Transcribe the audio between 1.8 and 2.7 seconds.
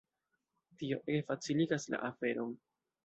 la aferon.